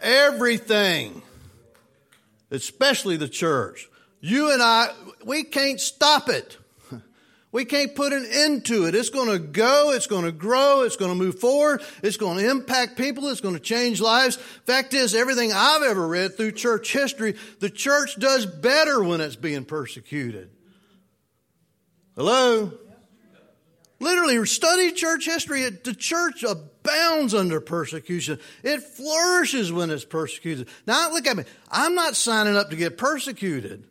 [0.00, 1.22] everything,
[2.50, 3.88] especially the church.
[4.20, 4.88] You and I,
[5.24, 6.58] we can't stop it.
[7.54, 8.96] We can't put an end to it.
[8.96, 9.92] It's going to go.
[9.92, 10.82] It's going to grow.
[10.82, 11.82] It's going to move forward.
[12.02, 13.28] It's going to impact people.
[13.28, 14.34] It's going to change lives.
[14.66, 19.36] Fact is, everything I've ever read through church history, the church does better when it's
[19.36, 20.50] being persecuted.
[22.16, 22.72] Hello?
[24.00, 25.70] Literally, study church history.
[25.70, 28.40] The church abounds under persecution.
[28.64, 30.66] It flourishes when it's persecuted.
[30.88, 31.44] Now, look at me.
[31.70, 33.84] I'm not signing up to get persecuted.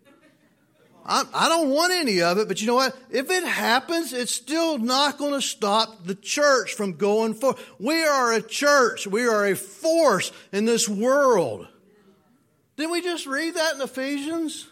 [1.06, 2.98] I, don't want any of it, but you know what?
[3.10, 7.60] If it happens, it's still not going to stop the church from going forward.
[7.78, 9.06] We are a church.
[9.06, 11.68] We are a force in this world.
[12.78, 14.68] Didn't we just read that in Ephesians?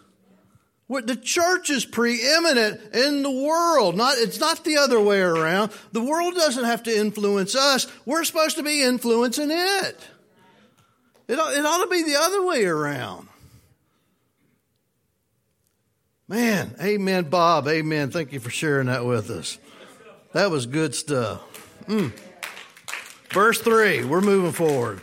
[0.88, 3.96] The church is preeminent in the world.
[3.96, 5.72] Not, it's not the other way around.
[5.92, 7.88] The world doesn't have to influence us.
[8.06, 9.98] We're supposed to be influencing it.
[11.28, 13.30] It, it ought to be the other way around.
[16.32, 17.68] Man, amen, Bob.
[17.68, 18.10] Amen.
[18.10, 19.58] Thank you for sharing that with us.
[20.32, 21.42] That was good stuff.
[21.90, 22.14] Mm.
[23.32, 25.02] Verse 3, we're moving forward.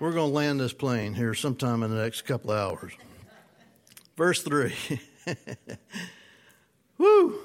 [0.00, 2.94] We're going to land this plane here sometime in the next couple hours.
[4.16, 4.72] Verse 3.
[6.96, 7.38] Woo!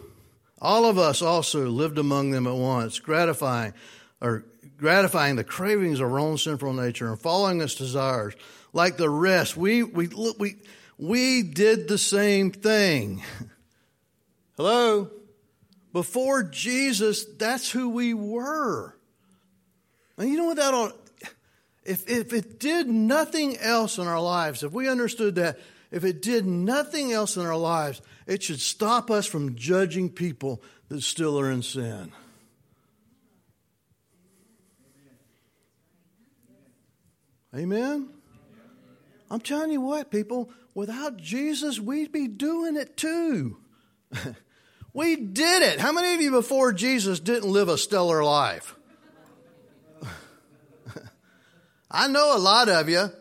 [0.61, 3.73] All of us also lived among them at once, gratifying
[4.21, 4.45] or
[4.77, 8.35] gratifying the cravings of our own sinful nature and following its desires.
[8.71, 10.07] Like the rest, we we
[10.39, 10.55] we
[10.99, 13.23] we did the same thing.
[14.57, 15.09] Hello?
[15.93, 18.95] Before Jesus, that's who we were.
[20.17, 20.95] And you know what that ought,
[21.85, 25.57] if, if it did nothing else in our lives, if we understood that,
[25.89, 30.61] if it did nothing else in our lives, it should stop us from judging people
[30.89, 32.11] that still are in sin.
[37.55, 38.09] Amen?
[39.31, 43.57] I'm telling you what, people, without Jesus, we'd be doing it too.
[44.93, 45.79] we did it.
[45.79, 48.75] How many of you before Jesus didn't live a stellar life?
[51.91, 53.11] I know a lot of you.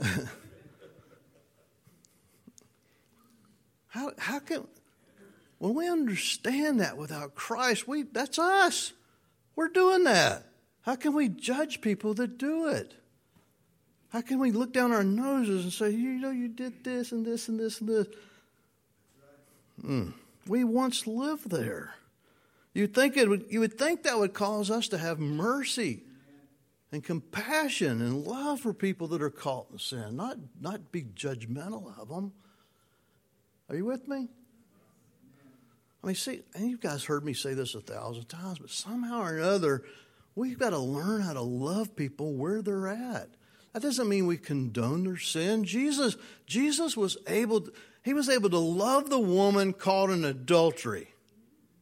[3.88, 4.66] how, how can,
[5.58, 8.92] when we understand that without Christ, we, that's us.
[9.56, 10.46] We're doing that.
[10.82, 12.94] How can we judge people that do it?
[14.14, 17.26] How can we look down our noses and say, you know, you did this and
[17.26, 18.06] this and this and this?
[19.84, 20.12] Mm.
[20.46, 21.96] We once lived there.
[22.74, 26.04] You think it would, you would think that would cause us to have mercy
[26.92, 31.98] and compassion and love for people that are caught in sin, not, not be judgmental
[32.00, 32.30] of them.
[33.68, 34.28] Are you with me?
[36.04, 39.22] I mean, see, and you guys heard me say this a thousand times, but somehow
[39.22, 39.82] or another,
[40.36, 43.28] we've got to learn how to love people where they're at.
[43.74, 45.64] That doesn't mean we condone their sin.
[45.64, 47.72] Jesus, Jesus was able, to,
[48.04, 51.08] he was able to love the woman caught in adultery.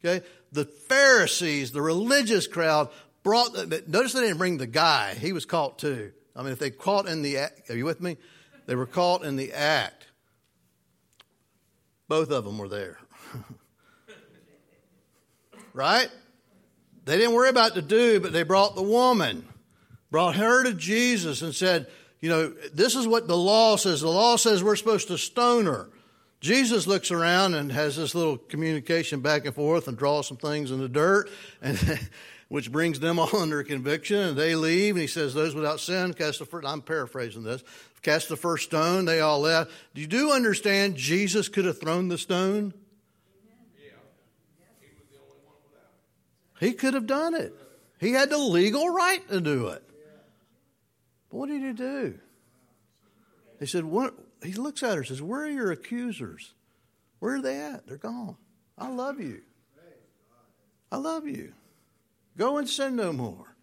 [0.03, 0.25] Okay?
[0.53, 2.89] The Pharisees, the religious crowd,
[3.23, 3.55] brought,
[3.89, 5.15] notice they didn't bring the guy.
[5.15, 6.13] He was caught too.
[6.35, 8.17] I mean, if they caught in the act, are you with me?
[8.65, 10.07] They were caught in the act.
[12.09, 12.99] Both of them were there.
[15.75, 16.09] right?
[17.05, 19.47] They didn't worry about the dude, but they brought the woman
[20.13, 21.89] brought her to Jesus and said,
[22.21, 24.03] You know, this is what the law says.
[24.03, 25.89] The law says we're supposed to stone her.
[26.41, 30.71] Jesus looks around and has this little communication back and forth and draws some things
[30.71, 31.31] in the dirt.
[31.61, 31.79] And
[32.53, 34.95] which brings them all under conviction, and they leave.
[34.95, 37.65] And he says, Those without sin cast the first, I'm paraphrasing this,
[38.03, 39.07] cast the first stone.
[39.07, 39.71] They all left.
[39.95, 42.75] Do you do understand Jesus could have thrown the stone?
[44.83, 46.61] He was the only one without.
[46.61, 47.55] He could have done it.
[47.99, 49.83] He had the legal right to do it.
[51.33, 52.19] But what did he do?
[53.59, 54.15] He said, what?
[54.45, 56.53] He looks at her and says, Where are your accusers?
[57.21, 57.87] Where are they at?
[57.87, 58.37] They're gone.
[58.77, 59.41] I love you.
[60.91, 61.55] I love you.
[62.37, 63.57] Go and sin no more.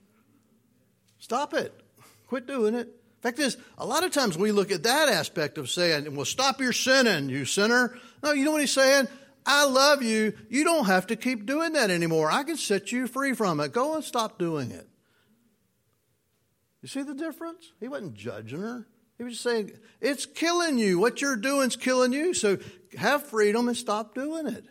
[1.19, 1.73] Stop it.
[2.27, 2.89] Quit doing it.
[3.21, 6.62] Fact, is a lot of times we look at that aspect of saying, "Well, stop
[6.62, 9.10] your sinning, you sinner." No, you know what he's saying?
[9.45, 10.34] I love you.
[10.49, 12.32] You don't have to keep doing that anymore.
[12.32, 13.73] I can set you free from it.
[13.73, 14.88] Go and stop doing it.
[16.82, 17.72] You see the difference?
[17.80, 18.88] He wasn't judging her.
[19.18, 20.98] He was just saying, it's killing you.
[21.00, 22.34] What you're doing is killing you.
[22.34, 22.58] So
[22.98, 24.65] have freedom and stop doing it.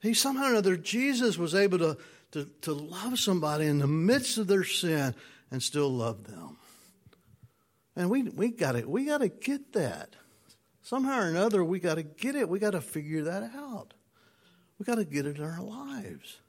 [0.00, 1.98] He somehow or another, Jesus was able to,
[2.32, 5.14] to, to love somebody in the midst of their sin
[5.50, 6.56] and still love them.
[7.96, 10.16] And we we got we got to get that.
[10.80, 12.48] Somehow or another, we got to get it.
[12.48, 13.92] We got to figure that out.
[14.78, 16.40] We got to get it in our lives.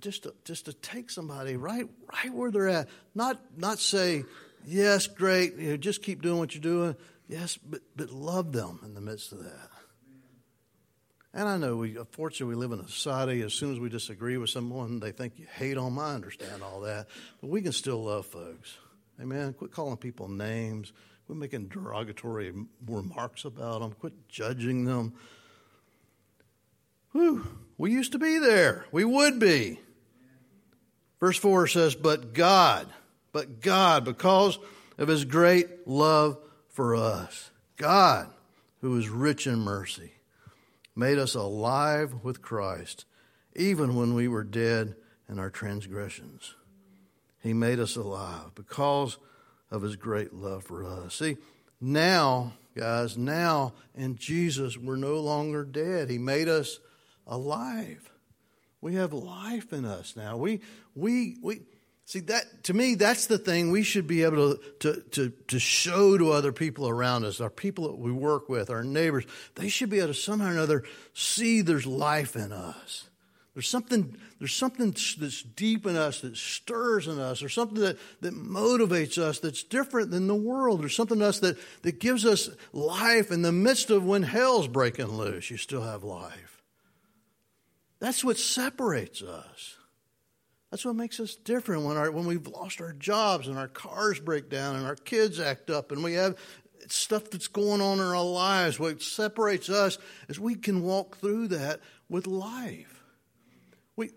[0.00, 4.24] Just to, just to take somebody right right where they're at, not not say
[4.66, 6.96] yes, great, you know, just keep doing what you're doing.
[7.28, 9.70] Yes, but but love them in the midst of that.
[11.32, 13.42] And I know we, unfortunately, we live in a society.
[13.42, 15.98] As soon as we disagree with someone, they think you hate them.
[15.98, 17.08] I understand all that,
[17.40, 18.76] but we can still love folks.
[19.20, 19.52] Amen.
[19.52, 20.92] Quit calling people names.
[21.26, 22.52] Quit making derogatory
[22.86, 23.92] remarks about them.
[23.92, 25.14] Quit judging them.
[27.12, 27.46] Whew.
[27.78, 28.86] We used to be there.
[28.90, 29.78] We would be.
[31.20, 32.88] Verse 4 says, But God,
[33.32, 34.58] but God, because
[34.98, 38.28] of his great love for us, God,
[38.80, 40.12] who is rich in mercy,
[40.94, 43.04] made us alive with Christ,
[43.54, 44.94] even when we were dead
[45.28, 46.54] in our transgressions.
[47.42, 49.18] He made us alive because
[49.70, 51.14] of his great love for us.
[51.14, 51.36] See,
[51.80, 56.10] now, guys, now in Jesus, we're no longer dead.
[56.10, 56.80] He made us
[57.26, 58.10] alive.
[58.86, 60.36] We have life in us now.
[60.36, 60.60] We,
[60.94, 61.62] we, we,
[62.04, 65.58] see that, to me, that's the thing we should be able to, to, to, to
[65.58, 69.24] show to other people around us, our people that we work with, our neighbors.
[69.56, 73.08] They should be able to somehow or another see there's life in us.
[73.54, 77.40] There's something, there's something that's deep in us that stirs in us.
[77.40, 80.80] There's something that, that motivates us that's different than the world.
[80.80, 84.68] There's something in us that, that gives us life in the midst of when hell's
[84.68, 85.50] breaking loose.
[85.50, 86.55] You still have life.
[87.98, 89.76] That's what separates us.
[90.70, 94.20] That's what makes us different when, our, when we've lost our jobs and our cars
[94.20, 96.36] break down and our kids act up and we have
[96.88, 98.78] stuff that's going on in our lives.
[98.78, 102.96] What separates us is we can walk through that with life
[103.96, 104.10] we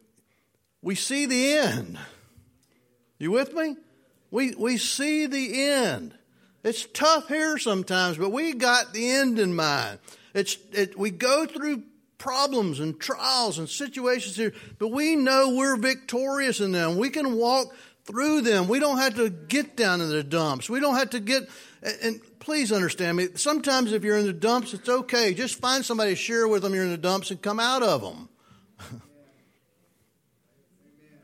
[0.82, 1.98] we see the end.
[3.18, 3.76] You with me?
[4.32, 6.14] We, we see the end.
[6.64, 10.00] It's tough here sometimes, but we got the end in mind.
[10.34, 11.84] It's, it, we go through
[12.20, 16.98] problems and trials and situations here, but we know we're victorious in them.
[16.98, 17.74] We can walk
[18.06, 18.68] through them.
[18.68, 20.70] We don't have to get down in the dumps.
[20.70, 21.50] We don't have to get,
[22.04, 25.34] and please understand me, sometimes if you're in the dumps, it's okay.
[25.34, 28.02] Just find somebody to share with them you're in the dumps and come out of
[28.02, 28.30] them.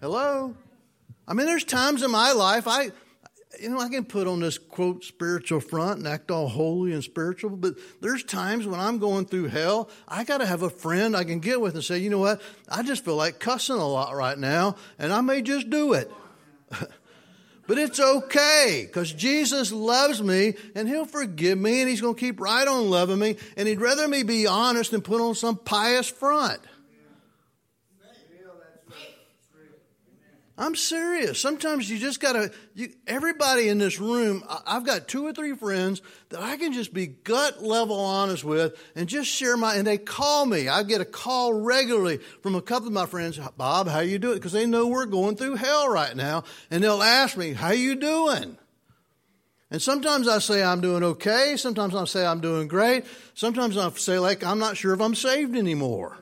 [0.01, 0.55] Hello?
[1.27, 2.91] I mean, there's times in my life I,
[3.59, 7.03] you know, I can put on this quote spiritual front and act all holy and
[7.03, 11.15] spiritual, but there's times when I'm going through hell, I got to have a friend
[11.15, 13.87] I can get with and say, you know what, I just feel like cussing a
[13.87, 16.11] lot right now, and I may just do it.
[17.67, 22.19] but it's okay because Jesus loves me and He'll forgive me and He's going to
[22.19, 25.57] keep right on loving me, and He'd rather me be honest than put on some
[25.57, 26.59] pious front.
[30.57, 31.37] I'm serious.
[31.37, 36.01] Sometimes you just gotta, you, everybody in this room, I've got two or three friends
[36.29, 39.97] that I can just be gut level honest with and just share my, and they
[39.97, 40.69] call me.
[40.69, 44.35] I get a call regularly from a couple of my friends, Bob, how you doing?
[44.35, 46.45] Because they know we're going through hell right now.
[46.71, 48.57] And they'll ask me, how you doing?
[49.71, 51.57] And sometimes I say I'm doing okay.
[51.57, 53.03] Sometimes I say I'm doing great.
[53.33, 56.17] Sometimes I say like, I'm not sure if I'm saved anymore.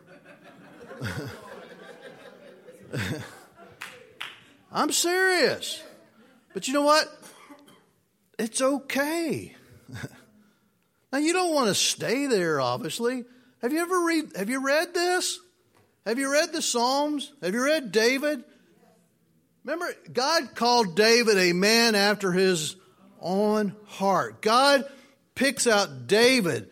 [4.74, 5.82] I'm serious.
[6.54, 7.08] But you know what?
[8.40, 9.56] It's okay.
[11.14, 13.24] now you don't want to stay there, obviously.
[13.62, 15.40] Have you ever read have you read this?
[16.08, 17.32] Have you read the Psalms?
[17.42, 18.44] Have you read David?
[19.64, 22.76] Remember, God called David a man after his
[23.22, 24.42] own heart.
[24.42, 24.84] God
[25.36, 26.70] picks out David,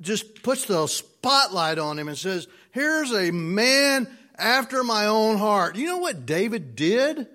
[0.00, 5.76] just puts the spotlight on him and says, Here's a man after my own heart.
[5.76, 7.26] You know what David did?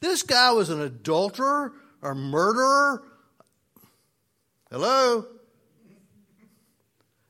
[0.00, 1.72] This guy was an adulterer,
[2.02, 3.02] a murderer.
[4.70, 5.26] Hello?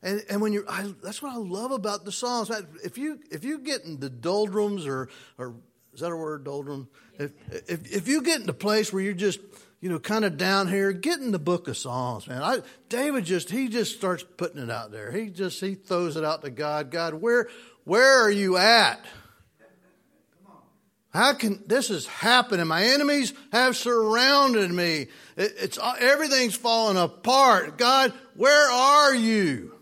[0.03, 0.65] And, and when you
[1.03, 2.51] that's what I love about the Psalms.
[2.83, 5.57] If you if you get in the doldrums or or
[5.93, 6.89] is that a word doldrum?
[7.19, 9.41] If if if you get in the place where you're just
[9.81, 12.43] you know kind of down here, get in the Book of Psalms, man.
[12.43, 12.59] I,
[12.89, 15.13] David just he just starts putting it out there.
[15.13, 16.91] He just he throws it out to God.
[16.91, 17.49] God, where
[17.85, 19.05] where are you at?
[21.13, 22.67] How can this is happening?
[22.69, 25.09] My enemies have surrounded me.
[25.37, 27.77] It, it's everything's falling apart.
[27.79, 29.75] God, where are you?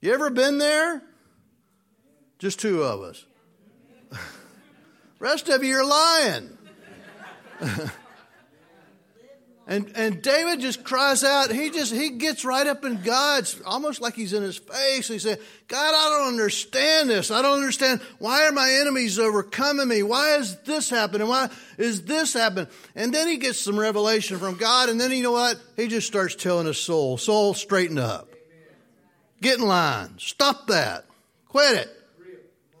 [0.00, 1.02] You ever been there?
[2.38, 3.24] Just two of us.
[5.18, 6.56] Rest of you are lying.
[9.68, 11.52] and and David just cries out.
[11.52, 15.06] He just he gets right up in God's almost like he's in his face.
[15.06, 15.38] He said,
[15.68, 17.30] "God, I don't understand this.
[17.30, 20.02] I don't understand why are my enemies overcoming me?
[20.02, 21.28] Why is this happening?
[21.28, 25.22] Why is this happening?" And then he gets some revelation from God, and then you
[25.22, 25.60] know what?
[25.76, 28.34] He just starts telling his soul, "Soul, straighten up."
[29.42, 30.14] Get in line.
[30.18, 31.04] Stop that.
[31.46, 31.94] Quit it.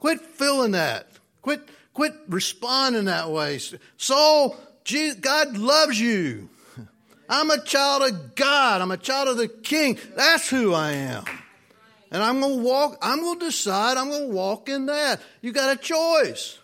[0.00, 1.06] Quit feeling that.
[1.42, 3.60] Quit, quit responding that way.
[3.98, 4.56] Soul,
[5.20, 6.48] God loves you.
[7.28, 8.80] I'm a child of God.
[8.80, 9.98] I'm a child of the King.
[10.16, 11.24] That's who I am.
[12.10, 15.20] And I'm going to walk, I'm going to decide I'm going to walk in that.
[15.42, 16.58] You got a choice.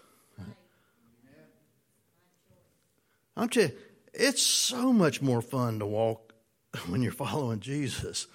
[3.37, 3.77] I'm telling you,
[4.15, 6.33] it's so much more fun to walk
[6.87, 8.27] when you're following Jesus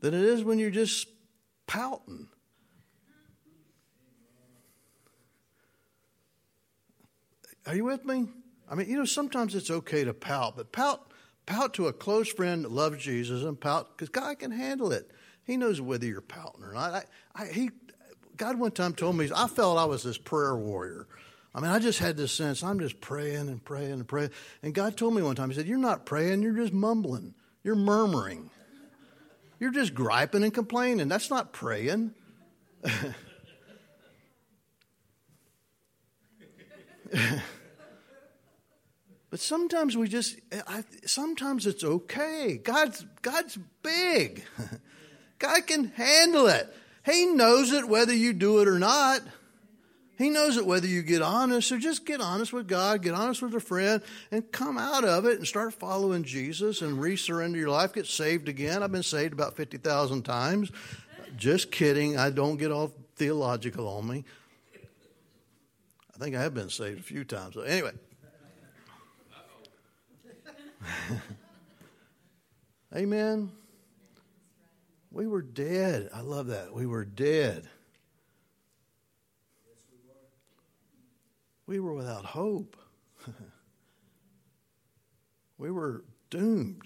[0.00, 1.06] than it is when you're just
[1.66, 2.28] pouting.
[7.66, 8.26] Are you with me?
[8.68, 11.11] I mean, you know, sometimes it's okay to pout, but pout,
[11.52, 15.10] pout to a close friend that loves Jesus and pout because God can handle it.
[15.44, 16.94] He knows whether you're pouting or not.
[16.94, 17.70] I, I, he,
[18.38, 21.06] God one time told me, I felt I was this prayer warrior.
[21.54, 24.30] I mean, I just had this sense, I'm just praying and praying and praying.
[24.62, 27.74] And God told me one time, He said, You're not praying, you're just mumbling, you're
[27.74, 28.48] murmuring.
[29.60, 31.06] You're just griping and complaining.
[31.06, 32.14] That's not praying.
[39.32, 42.60] but sometimes we just, I, sometimes it's okay.
[42.62, 44.44] God's, God's big.
[45.38, 46.70] God can handle it.
[47.06, 49.22] He knows it whether you do it or not.
[50.18, 51.70] He knows it whether you get honest.
[51.70, 55.24] So just get honest with God, get honest with a friend, and come out of
[55.24, 57.94] it and start following Jesus and resurrender your life.
[57.94, 58.82] Get saved again.
[58.82, 60.70] I've been saved about 50,000 times.
[61.38, 62.18] Just kidding.
[62.18, 64.24] I don't get all theological on me.
[66.14, 67.54] I think I have been saved a few times.
[67.54, 67.92] So anyway.
[72.94, 73.50] Amen.
[75.10, 76.10] We were dead.
[76.14, 76.72] I love that.
[76.72, 77.68] We were dead.
[81.66, 82.76] we were without hope.
[85.58, 86.82] we were doomed.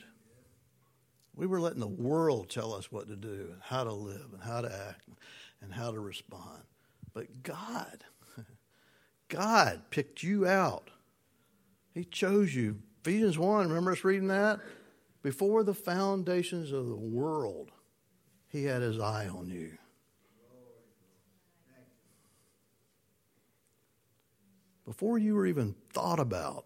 [1.34, 4.42] We were letting the world tell us what to do and how to live and
[4.42, 5.08] how to act
[5.60, 6.62] and how to respond.
[7.12, 8.04] But God,
[9.28, 10.90] God picked you out.
[11.92, 12.78] He chose you.
[13.06, 14.58] Ephesians 1, remember us reading that?
[15.22, 17.70] Before the foundations of the world,
[18.48, 19.78] He had His eye on you.
[24.84, 26.64] before you were even thought about,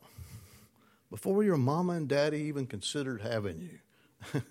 [1.11, 4.43] before your mama and daddy even considered having you.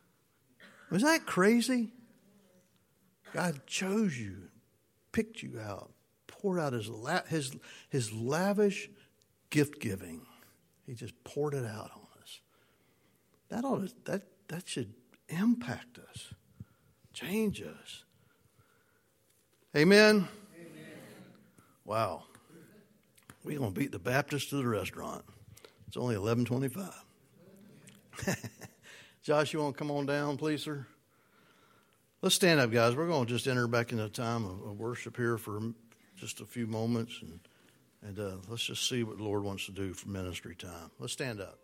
[0.90, 1.92] Was that crazy?
[3.34, 4.48] God chose you,
[5.12, 5.92] picked you out,
[6.26, 7.54] poured out his, la- his,
[7.90, 8.88] his lavish
[9.50, 10.22] gift giving.
[10.86, 12.40] He just poured it out on us.
[13.48, 14.94] That, ought to, that, that should
[15.28, 16.32] impact us,
[17.12, 18.04] change us.
[19.76, 20.28] Amen?
[20.54, 20.92] Amen.
[21.84, 22.22] Wow.
[23.44, 25.24] We're going to beat the Baptist to the restaurant.
[25.88, 26.92] It's only 1125.
[29.22, 30.86] Josh, you want to come on down, please, sir?
[32.22, 32.96] Let's stand up, guys.
[32.96, 35.60] We're going to just enter back into a time of, of worship here for
[36.16, 37.40] just a few moments, and,
[38.02, 40.90] and uh, let's just see what the Lord wants to do for ministry time.
[40.98, 41.58] Let's stand up.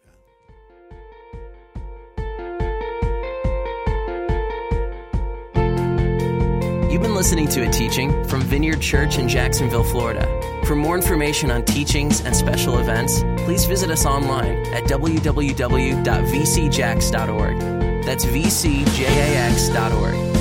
[6.91, 10.27] You've been listening to a teaching from Vineyard Church in Jacksonville, Florida.
[10.67, 17.61] For more information on teachings and special events, please visit us online at www.vcjax.org.
[18.05, 20.32] That's vcjax.org.